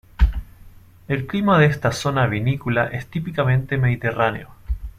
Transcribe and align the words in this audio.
El 1.07 1.27
clima 1.27 1.59
de 1.59 1.67
esta 1.67 1.91
zona 1.91 2.25
vinícola 2.25 2.85
es 2.87 3.05
típicamente 3.05 3.77
mediterráneo. 3.77 4.49